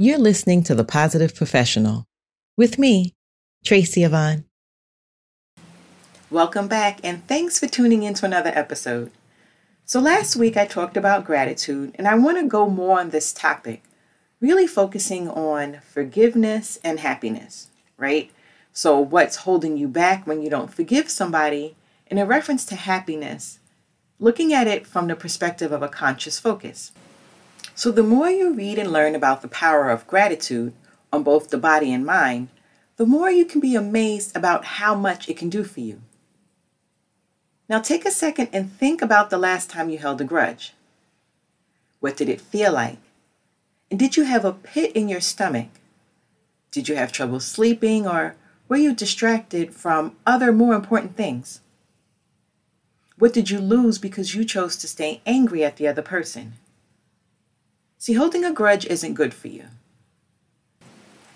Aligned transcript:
you're 0.00 0.16
listening 0.16 0.62
to 0.62 0.76
The 0.76 0.84
Positive 0.84 1.34
Professional 1.34 2.06
with 2.56 2.78
me, 2.78 3.16
Tracy 3.64 4.04
Yvonne. 4.04 4.44
Welcome 6.30 6.68
back, 6.68 7.00
and 7.02 7.26
thanks 7.26 7.58
for 7.58 7.66
tuning 7.66 8.04
in 8.04 8.14
to 8.14 8.26
another 8.26 8.52
episode. 8.54 9.10
So, 9.84 9.98
last 9.98 10.36
week 10.36 10.56
I 10.56 10.66
talked 10.66 10.96
about 10.96 11.24
gratitude, 11.24 11.96
and 11.96 12.06
I 12.06 12.14
want 12.14 12.38
to 12.38 12.46
go 12.46 12.70
more 12.70 13.00
on 13.00 13.10
this 13.10 13.32
topic, 13.32 13.82
really 14.40 14.68
focusing 14.68 15.28
on 15.28 15.80
forgiveness 15.80 16.78
and 16.84 17.00
happiness, 17.00 17.66
right? 17.96 18.30
So, 18.72 19.00
what's 19.00 19.38
holding 19.38 19.76
you 19.76 19.88
back 19.88 20.28
when 20.28 20.42
you 20.42 20.48
don't 20.48 20.72
forgive 20.72 21.10
somebody? 21.10 21.74
And 22.06 22.20
in 22.20 22.28
reference 22.28 22.64
to 22.66 22.76
happiness, 22.76 23.58
looking 24.20 24.52
at 24.52 24.68
it 24.68 24.86
from 24.86 25.08
the 25.08 25.16
perspective 25.16 25.72
of 25.72 25.82
a 25.82 25.88
conscious 25.88 26.38
focus. 26.38 26.92
So, 27.78 27.92
the 27.92 28.02
more 28.02 28.28
you 28.28 28.54
read 28.54 28.76
and 28.76 28.92
learn 28.92 29.14
about 29.14 29.40
the 29.40 29.46
power 29.46 29.88
of 29.88 30.08
gratitude 30.08 30.72
on 31.12 31.22
both 31.22 31.50
the 31.50 31.58
body 31.58 31.92
and 31.92 32.04
mind, 32.04 32.48
the 32.96 33.06
more 33.06 33.30
you 33.30 33.44
can 33.44 33.60
be 33.60 33.76
amazed 33.76 34.36
about 34.36 34.64
how 34.64 34.96
much 34.96 35.28
it 35.28 35.36
can 35.36 35.48
do 35.48 35.62
for 35.62 35.78
you. 35.78 36.02
Now, 37.68 37.78
take 37.78 38.04
a 38.04 38.10
second 38.10 38.48
and 38.52 38.72
think 38.72 39.00
about 39.00 39.30
the 39.30 39.38
last 39.38 39.70
time 39.70 39.90
you 39.90 39.98
held 39.98 40.20
a 40.20 40.24
grudge. 40.24 40.74
What 42.00 42.16
did 42.16 42.28
it 42.28 42.40
feel 42.40 42.72
like? 42.72 42.98
And 43.92 43.98
did 44.00 44.16
you 44.16 44.24
have 44.24 44.44
a 44.44 44.52
pit 44.52 44.90
in 44.96 45.08
your 45.08 45.20
stomach? 45.20 45.68
Did 46.72 46.88
you 46.88 46.96
have 46.96 47.12
trouble 47.12 47.38
sleeping 47.38 48.08
or 48.08 48.34
were 48.68 48.76
you 48.76 48.92
distracted 48.92 49.72
from 49.72 50.16
other 50.26 50.50
more 50.50 50.74
important 50.74 51.16
things? 51.16 51.60
What 53.18 53.32
did 53.32 53.50
you 53.50 53.60
lose 53.60 53.98
because 53.98 54.34
you 54.34 54.44
chose 54.44 54.74
to 54.78 54.88
stay 54.88 55.20
angry 55.24 55.62
at 55.62 55.76
the 55.76 55.86
other 55.86 56.02
person? 56.02 56.54
See, 57.98 58.14
holding 58.14 58.44
a 58.44 58.52
grudge 58.52 58.86
isn't 58.86 59.14
good 59.14 59.34
for 59.34 59.48
you. 59.48 59.64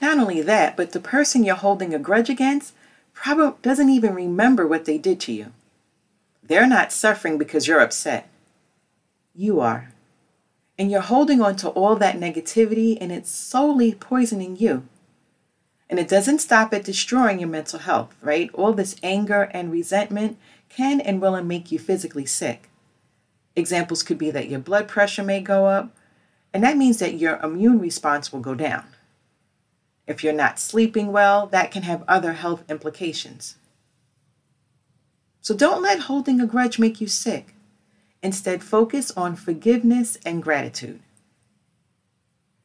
Not 0.00 0.18
only 0.18 0.42
that, 0.42 0.76
but 0.76 0.92
the 0.92 1.00
person 1.00 1.42
you're 1.42 1.56
holding 1.56 1.94
a 1.94 1.98
grudge 1.98 2.30
against 2.30 2.74
probably 3.14 3.58
doesn't 3.62 3.88
even 3.88 4.14
remember 4.14 4.66
what 4.66 4.84
they 4.84 4.98
did 4.98 5.20
to 5.20 5.32
you. 5.32 5.52
They're 6.42 6.66
not 6.66 6.92
suffering 6.92 7.38
because 7.38 7.66
you're 7.66 7.80
upset. 7.80 8.28
You 9.34 9.60
are. 9.60 9.92
And 10.78 10.90
you're 10.90 11.00
holding 11.00 11.40
on 11.40 11.56
to 11.56 11.68
all 11.70 11.96
that 11.96 12.16
negativity 12.18 12.96
and 13.00 13.10
it's 13.12 13.30
solely 13.30 13.94
poisoning 13.94 14.56
you. 14.56 14.86
And 15.88 15.98
it 15.98 16.08
doesn't 16.08 16.40
stop 16.40 16.72
at 16.72 16.84
destroying 16.84 17.40
your 17.40 17.48
mental 17.48 17.80
health, 17.80 18.14
right? 18.22 18.50
All 18.54 18.72
this 18.72 18.96
anger 19.02 19.50
and 19.52 19.72
resentment 19.72 20.38
can 20.68 21.00
and 21.00 21.20
will 21.20 21.42
make 21.42 21.72
you 21.72 21.78
physically 21.78 22.26
sick. 22.26 22.68
Examples 23.56 24.02
could 24.02 24.18
be 24.18 24.30
that 24.30 24.48
your 24.48 24.60
blood 24.60 24.88
pressure 24.88 25.24
may 25.24 25.40
go 25.40 25.66
up, 25.66 25.90
and 26.52 26.62
that 26.64 26.76
means 26.76 26.98
that 26.98 27.18
your 27.18 27.38
immune 27.38 27.78
response 27.78 28.32
will 28.32 28.40
go 28.40 28.54
down. 28.54 28.84
If 30.06 30.24
you're 30.24 30.32
not 30.32 30.58
sleeping 30.58 31.12
well, 31.12 31.46
that 31.48 31.70
can 31.70 31.84
have 31.84 32.02
other 32.08 32.32
health 32.32 32.64
implications. 32.68 33.56
So 35.40 35.54
don't 35.54 35.82
let 35.82 36.00
holding 36.00 36.40
a 36.40 36.46
grudge 36.46 36.78
make 36.78 37.00
you 37.00 37.06
sick. 37.06 37.54
Instead, 38.22 38.62
focus 38.62 39.10
on 39.16 39.36
forgiveness 39.36 40.18
and 40.26 40.42
gratitude. 40.42 41.00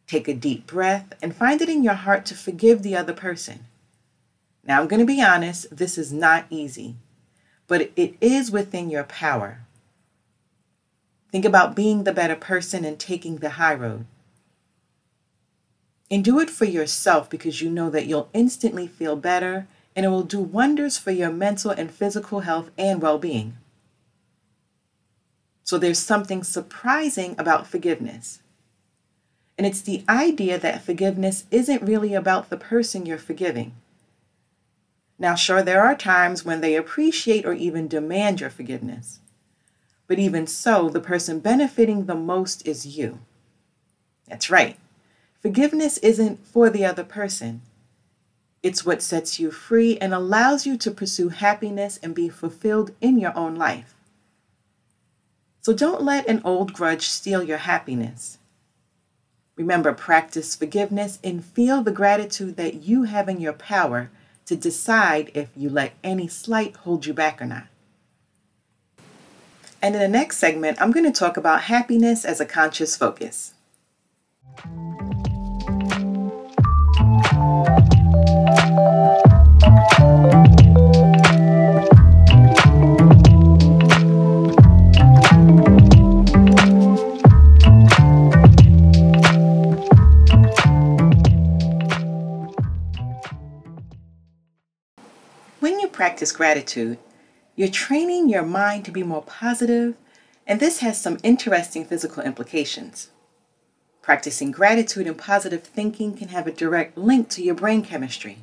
Take 0.08 0.28
a 0.28 0.34
deep 0.34 0.68
breath 0.68 1.14
and 1.22 1.36
find 1.36 1.62
it 1.62 1.70
in 1.70 1.84
your 1.84 1.94
heart 1.94 2.26
to 2.26 2.36
forgive 2.36 2.84
the 2.84 2.96
other 2.96 3.14
person. 3.14 3.66
Now, 4.64 4.82
I'm 4.82 4.88
going 4.88 5.00
to 5.00 5.06
be 5.06 5.22
honest, 5.22 5.76
this 5.76 5.98
is 5.98 6.12
not 6.12 6.46
easy, 6.50 6.96
but 7.68 7.92
it 7.96 8.16
is 8.20 8.52
within 8.52 8.90
your 8.90 9.04
power. 9.04 9.65
Think 11.36 11.44
about 11.44 11.76
being 11.76 12.06
the 12.06 12.14
better 12.14 12.38
person 12.38 12.86
and 12.86 12.98
taking 12.98 13.40
the 13.40 13.50
high 13.60 13.74
road. 13.74 14.06
And 16.10 16.24
do 16.24 16.40
it 16.40 16.50
for 16.50 16.64
yourself 16.64 17.30
because 17.30 17.62
you 17.62 17.70
know 17.70 17.90
that 17.90 18.06
you'll 18.06 18.30
instantly 18.32 18.88
feel 18.88 19.18
better 19.18 19.68
and 19.98 20.06
it 20.06 20.08
will 20.08 20.24
do 20.24 20.40
wonders 20.40 20.98
for 20.98 21.12
your 21.12 21.34
mental 21.34 21.72
and 21.72 21.92
physical 21.92 22.40
health 22.40 22.72
and 22.78 23.02
well 23.02 23.18
being. 23.18 23.58
So 25.66 25.78
there's 25.78 26.00
something 26.00 26.42
surprising 26.42 27.36
about 27.38 27.68
forgiveness. 27.68 28.40
And 29.58 29.68
it's 29.68 29.82
the 29.82 30.06
idea 30.08 30.58
that 30.58 30.86
forgiveness 30.86 31.44
isn't 31.52 31.84
really 31.84 32.14
about 32.14 32.50
the 32.50 32.56
person 32.56 33.06
you're 33.06 33.18
forgiving. 33.18 33.74
Now, 35.20 35.36
sure, 35.36 35.62
there 35.62 35.84
are 35.84 35.98
times 35.98 36.46
when 36.46 36.62
they 36.62 36.78
appreciate 36.78 37.46
or 37.46 37.52
even 37.52 37.90
demand 37.90 38.40
your 38.40 38.50
forgiveness. 38.50 39.20
But 40.08 40.20
even 40.20 40.48
so, 40.48 40.90
the 40.90 41.00
person 41.00 41.40
benefiting 41.40 42.06
the 42.06 42.16
most 42.16 42.68
is 42.68 42.98
you. 42.98 43.20
That's 44.28 44.50
right. 44.50 44.78
Forgiveness 45.40 45.98
isn't 46.00 46.46
for 46.46 46.70
the 46.70 46.86
other 46.86 47.04
person. 47.04 47.62
It's 48.64 48.86
what 48.86 49.02
sets 49.02 49.40
you 49.40 49.52
free 49.52 49.98
and 50.00 50.14
allows 50.14 50.66
you 50.66 50.76
to 50.78 50.92
pursue 50.92 51.30
happiness 51.30 52.00
and 52.02 52.16
be 52.16 52.30
fulfilled 52.30 52.92
in 53.00 53.20
your 53.20 53.36
own 53.38 53.56
life. 53.56 53.96
So 55.62 55.74
don't 55.74 56.04
let 56.04 56.28
an 56.28 56.42
old 56.44 56.74
grudge 56.74 57.08
steal 57.08 57.44
your 57.44 57.60
happiness. 57.60 58.40
Remember, 59.56 59.94
practice 59.94 60.56
forgiveness 60.56 61.18
and 61.24 61.46
feel 61.46 61.82
the 61.82 61.92
gratitude 61.92 62.58
that 62.58 62.84
you 62.84 63.04
have 63.04 63.30
in 63.30 63.40
your 63.40 63.54
power 63.54 64.10
to 64.46 64.56
decide 64.56 65.32
if 65.34 65.50
you 65.56 65.70
let 65.70 65.94
any 66.04 66.28
slight 66.28 66.76
hold 66.78 67.06
you 67.06 67.14
back 67.14 67.42
or 67.42 67.46
not. 67.46 67.68
And 69.86 69.94
in 69.94 70.02
the 70.02 70.08
next 70.08 70.38
segment, 70.38 70.82
I'm 70.82 70.90
going 70.90 71.06
to 71.06 71.12
talk 71.12 71.38
about 71.38 71.62
happiness 71.62 72.26
as 72.26 72.42
a 72.42 72.46
conscious 72.48 72.98
focus. 72.98 73.54
When 95.60 95.80
you 95.80 95.88
practice 95.90 96.32
gratitude, 96.32 96.98
you're 97.56 97.70
training 97.70 98.28
your 98.28 98.44
mind 98.44 98.84
to 98.86 98.92
be 98.92 99.04
more 99.04 99.24
positive, 99.24 99.96
and 100.46 100.60
this 100.60 100.80
has 100.80 101.00
some 101.00 101.18
interesting 101.24 101.86
physical 101.86 102.22
implications. 102.22 103.10
Practicing 104.02 104.52
gratitude 104.52 105.08
and 105.08 105.18
positive 105.18 105.64
thinking 105.64 106.16
can 106.16 106.28
have 106.28 106.48
a 106.48 106.52
direct 106.52 106.98
link 106.98 107.30
to 107.30 107.44
your 107.44 107.56
brain 107.56 107.82
chemistry. 107.82 108.40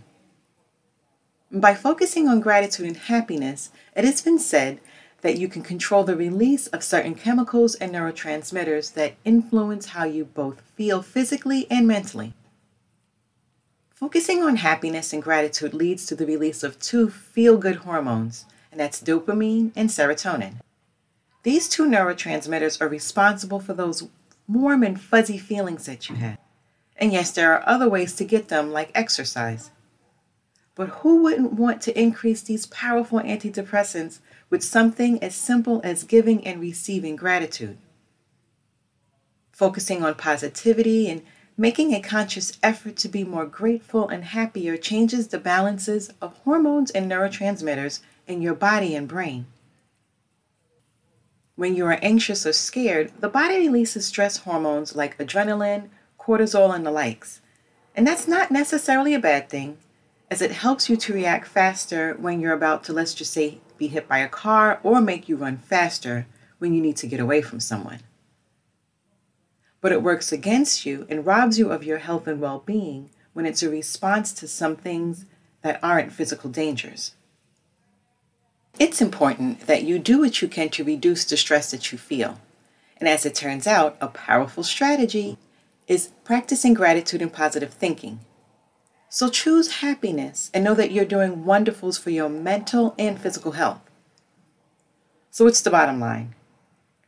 By 1.51 1.75
focusing 1.75 2.27
on 2.27 2.41
gratitude 2.41 2.87
and 2.87 2.97
happiness, 2.97 3.71
it 3.95 4.05
has 4.05 4.23
been 4.23 4.39
said 4.39 4.81
that 5.21 5.39
you 5.39 5.47
can 5.47 5.63
control 5.63 6.03
the 6.03 6.17
release 6.17 6.67
of 6.69 6.83
certain 6.83 7.15
chemicals 7.15 7.75
and 7.77 7.93
neurotransmitters 7.93 8.95
that 8.95 9.15
influence 9.25 9.89
how 9.89 10.05
you 10.05 10.25
both 10.25 10.63
feel 10.75 11.03
physically 11.03 11.67
and 11.71 11.87
mentally. 11.87 12.33
Focusing 13.91 14.43
on 14.43 14.57
happiness 14.57 15.13
and 15.13 15.23
gratitude 15.23 15.75
leads 15.75 16.07
to 16.07 16.17
the 16.17 16.27
release 16.27 16.65
of 16.65 16.81
two 16.81 17.09
feel 17.09 17.57
good 17.57 17.77
hormones 17.77 18.47
and 18.73 18.81
that's 18.81 19.01
dopamine 19.01 19.71
and 19.77 19.91
serotonin. 19.91 20.55
These 21.45 21.69
two 21.69 21.85
neurotransmitters 21.87 22.81
are 22.81 22.89
responsible 22.89 23.61
for 23.61 23.75
those 23.75 24.09
warm 24.49 24.83
and 24.83 25.01
fuzzy 25.01 25.39
feelings 25.39 25.87
that 25.87 26.09
you 26.09 26.17
have. 26.17 26.39
And 26.97 27.13
yes, 27.13 27.31
there 27.31 27.53
are 27.53 27.69
other 27.69 27.89
ways 27.89 28.15
to 28.17 28.25
get 28.25 28.49
them, 28.49 28.73
like 28.73 28.91
exercise. 28.95 29.71
But 30.75 30.89
who 30.89 31.23
wouldn't 31.23 31.53
want 31.53 31.83
to 31.83 32.01
increase 32.01 32.43
these 32.43 32.67
powerful 32.67 33.21
antidepressants 33.21 34.21
with 34.49 34.65
something 34.65 35.23
as 35.23 35.35
simple 35.35 35.81
as 35.85 36.05
giving 36.05 36.47
and 36.47 36.61
receiving 36.61 37.17
gratitude? 37.17 37.77
Focusing 39.53 40.03
on 40.03 40.15
positivity 40.15 41.11
and 41.11 41.23
making 41.59 41.93
a 41.93 42.01
conscious 42.01 42.59
effort 42.63 42.97
to 42.97 43.09
be 43.09 43.25
more 43.25 43.45
grateful 43.45 44.09
and 44.09 44.25
happier 44.25 44.77
changes 44.77 45.29
the 45.29 45.39
balances 45.39 46.11
of 46.23 46.39
hormones 46.45 46.91
and 46.93 47.11
neurotransmitters 47.11 48.01
in 48.27 48.43
your 48.43 48.55
body 48.55 48.95
and 48.95 49.09
brain. 49.09 49.47
When 51.57 51.75
you 51.75 51.87
are 51.87 51.99
anxious 52.03 52.47
or 52.47 52.53
scared, 52.53 53.13
the 53.21 53.29
body 53.29 53.59
releases 53.59 54.07
stress 54.07 54.39
hormones 54.39 54.97
like 54.97 55.19
adrenaline, 55.19 55.91
cortisol, 56.19 56.75
and 56.75 56.85
the 56.85 56.91
likes. 56.91 57.41
And 57.95 58.07
that's 58.07 58.27
not 58.27 58.51
necessarily 58.51 59.13
a 59.15 59.19
bad 59.21 59.49
thing, 59.51 59.77
as 60.31 60.41
it 60.41 60.53
helps 60.53 60.89
you 60.89 60.97
to 60.97 61.13
react 61.13 61.47
faster 61.47 62.15
when 62.15 62.41
you're 62.41 62.55
about 62.55 62.85
to, 62.85 62.93
let's 62.93 63.13
just 63.13 63.33
say, 63.33 63.59
be 63.77 63.89
hit 63.89 64.09
by 64.09 64.19
a 64.19 64.29
car 64.29 64.81
or 64.83 65.01
make 65.01 65.29
you 65.29 65.37
run 65.37 65.59
faster 65.59 66.27
when 66.59 66.73
you 66.73 66.81
need 66.81 66.97
to 66.97 67.07
get 67.07 67.21
away 67.21 67.43
from 67.43 67.61
someone. 67.61 68.01
But 69.81 69.93
it 69.93 70.03
works 70.03 70.33
against 70.33 70.87
you 70.87 71.07
and 71.11 71.27
robs 71.27 71.59
you 71.59 71.71
of 71.71 71.85
your 71.85 71.99
health 71.99 72.27
and 72.27 72.41
well 72.41 72.63
being 72.65 73.11
when 73.33 73.47
it's 73.47 73.63
a 73.63 73.69
response 73.69 74.33
to 74.35 74.49
some 74.49 74.77
things 74.77 75.27
that 75.63 75.81
aren't 75.83 76.13
physical 76.13 76.51
dangers. 76.51 77.15
It's 78.79 79.03
important 79.03 79.67
that 79.67 79.85
you 79.85 79.99
do 79.99 80.21
what 80.21 80.41
you 80.41 80.49
can 80.49 80.71
to 80.71 80.85
reduce 80.85 81.25
the 81.25 81.37
stress 81.37 81.71
that 81.71 81.93
you 81.93 81.99
feel. 81.99 82.41
And 82.97 83.09
as 83.09 83.27
it 83.27 83.35
turns 83.35 83.67
out, 83.67 83.97
a 84.01 84.09
powerful 84.09 84.63
strategy 84.63 85.37
is 85.87 86.11
practicing 86.25 86.73
gratitude 86.73 87.21
and 87.21 87.33
positive 87.33 87.75
thinking. 87.75 88.21
So 89.09 89.29
choose 89.29 89.81
happiness 89.83 90.51
and 90.55 90.65
know 90.65 90.75
that 90.75 90.91
you're 90.91 91.05
doing 91.05 91.45
wonderfuls 91.45 92.01
for 92.01 92.11
your 92.11 92.31
mental 92.31 92.95
and 92.99 93.21
physical 93.21 93.53
health. 93.53 93.81
So, 95.31 95.45
what's 95.45 95.61
the 95.61 95.71
bottom 95.71 96.01
line? 96.01 96.35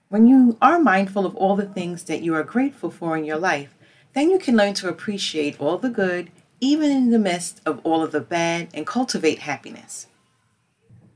When 0.09 0.27
you 0.27 0.59
are 0.61 0.79
mindful 0.79 1.25
of 1.25 1.35
all 1.35 1.57
the 1.57 1.67
things 1.67 2.05
that 2.05 2.23
you 2.23 2.35
are 2.35 2.43
grateful 2.43 2.91
for 2.91 3.17
in 3.17 3.25
your 3.25 3.39
life, 3.39 3.75
then 4.13 4.31
you 4.31 4.39
can 4.39 4.57
learn 4.57 4.75
to 4.75 4.89
appreciate 4.89 5.61
all 5.61 5.79
the 5.79 5.91
good, 5.91 6.31
even 6.61 6.91
in 6.91 7.11
the 7.11 7.19
midst 7.19 7.61
of 7.65 7.81
all 7.85 8.03
of 8.03 8.13
the 8.13 8.21
bad, 8.21 8.69
and 8.75 8.87
cultivate 8.87 9.41
happiness. 9.41 10.07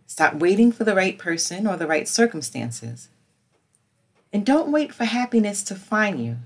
Stop 0.08 0.34
waiting 0.36 0.72
for 0.72 0.84
the 0.84 0.94
right 0.94 1.18
person 1.18 1.66
or 1.66 1.76
the 1.76 1.86
right 1.86 2.08
circumstances. 2.08 3.10
And 4.32 4.44
don't 4.44 4.72
wait 4.72 4.92
for 4.94 5.04
happiness 5.04 5.62
to 5.64 5.74
find 5.74 6.24
you. 6.24 6.38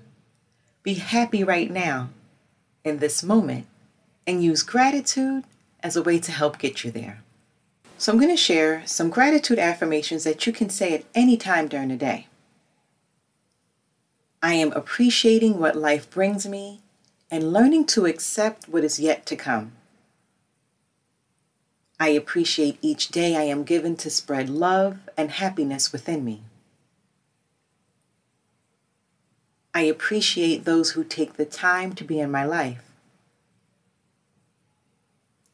Be 0.83 0.95
happy 0.95 1.45
right 1.45 1.71
now, 1.71 2.11
in 2.85 2.99
this 2.99 3.23
moment, 3.23 3.67
and 4.27 4.43
use 4.43 4.65
gratitude 4.65 5.45
as 5.81 5.95
a 5.95 6.03
way 6.03 6.19
to 6.19 6.33
help 6.33 6.59
get 6.59 6.83
you 6.83 6.91
there. 6.91 7.23
So, 7.99 8.11
I'm 8.11 8.19
going 8.19 8.31
to 8.31 8.37
share 8.37 8.85
some 8.85 9.11
gratitude 9.11 9.61
affirmations 9.61 10.25
that 10.25 10.45
you 10.45 10.53
can 10.53 10.69
say 10.69 10.93
at 10.93 11.05
any 11.15 11.37
time 11.37 11.69
during 11.69 11.89
the 11.89 11.97
day. 11.97 12.27
I 14.43 14.55
am 14.55 14.73
appreciating 14.73 15.61
what 15.61 15.77
life 15.77 16.11
brings 16.11 16.49
me 16.49 16.81
and 17.31 17.53
learning 17.53 17.87
to 17.87 18.07
accept 18.07 18.69
what 18.69 18.83
is 18.83 18.99
yet 18.99 19.25
to 19.27 19.37
come. 19.37 19.73
I 21.99 22.09
appreciate 22.09 22.79
each 22.83 23.09
day 23.09 23.37
I 23.37 23.43
am 23.43 23.65
given 23.65 23.97
to 23.97 24.11
spread 24.11 24.51
love 24.51 25.09
and 25.17 25.31
happiness 25.31 25.93
within 25.93 26.25
me. 26.25 26.43
I 29.75 29.83
appreciate 29.83 30.65
those 30.65 30.91
who 30.91 31.05
take 31.05 31.35
the 31.35 31.45
time 31.45 31.95
to 31.95 32.05
be 32.05 32.21
in 32.21 32.31
my 32.31 32.45
life. 32.45 32.83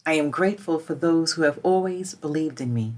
I 0.04 0.14
am 0.14 0.30
grateful 0.30 0.78
for 0.78 0.94
those 0.94 1.32
who 1.32 1.42
have 1.42 1.60
always 1.62 2.14
believed 2.14 2.60
in 2.60 2.72
me. 2.72 2.94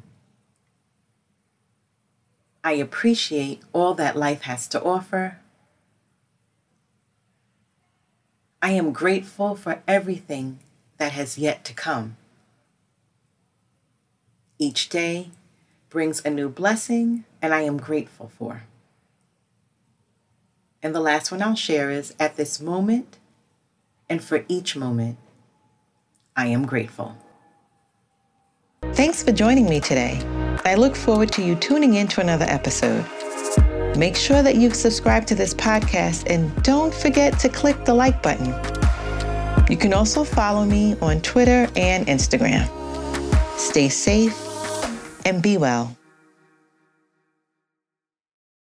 I 2.62 2.72
appreciate 2.72 3.62
all 3.72 3.94
that 3.94 4.16
life 4.16 4.42
has 4.42 4.68
to 4.68 4.82
offer 4.82 5.38
I 8.62 8.72
am 8.72 8.92
grateful 8.92 9.56
for 9.56 9.82
everything 9.88 10.58
that 10.98 11.12
has 11.12 11.38
yet 11.38 11.64
to 11.64 11.72
come. 11.72 12.16
Each 14.62 14.90
day 14.90 15.30
brings 15.88 16.22
a 16.22 16.28
new 16.28 16.50
blessing, 16.50 17.24
and 17.40 17.54
I 17.54 17.62
am 17.62 17.78
grateful 17.78 18.30
for. 18.36 18.64
And 20.82 20.94
the 20.94 21.00
last 21.00 21.32
one 21.32 21.40
I'll 21.40 21.54
share 21.54 21.90
is 21.90 22.14
at 22.20 22.36
this 22.36 22.60
moment 22.60 23.16
and 24.10 24.22
for 24.22 24.44
each 24.48 24.76
moment, 24.76 25.16
I 26.36 26.48
am 26.48 26.66
grateful. 26.66 27.16
Thanks 28.92 29.22
for 29.22 29.32
joining 29.32 29.66
me 29.66 29.80
today. 29.80 30.20
I 30.66 30.74
look 30.74 30.94
forward 30.94 31.32
to 31.32 31.42
you 31.42 31.54
tuning 31.54 31.94
in 31.94 32.06
to 32.08 32.20
another 32.20 32.44
episode. 32.46 33.06
Make 33.96 34.16
sure 34.16 34.42
that 34.42 34.56
you've 34.56 34.76
subscribed 34.76 35.28
to 35.28 35.34
this 35.34 35.54
podcast 35.54 36.28
and 36.28 36.54
don't 36.62 36.92
forget 36.92 37.38
to 37.38 37.48
click 37.48 37.86
the 37.86 37.94
like 37.94 38.22
button. 38.22 38.48
You 39.70 39.78
can 39.78 39.94
also 39.94 40.22
follow 40.22 40.66
me 40.66 40.96
on 41.00 41.22
Twitter 41.22 41.66
and 41.76 42.06
Instagram. 42.08 42.68
Stay 43.56 43.88
safe 43.88 44.49
and 45.24 45.42
be 45.42 45.56
well. 45.56 45.96